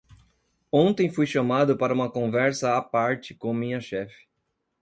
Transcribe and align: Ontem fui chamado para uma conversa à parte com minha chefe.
Ontem 0.71 1.11
fui 1.11 1.27
chamado 1.27 1.77
para 1.77 1.93
uma 1.93 2.09
conversa 2.09 2.75
à 2.75 2.81
parte 2.81 3.35
com 3.35 3.53
minha 3.53 3.79
chefe. 3.79 4.25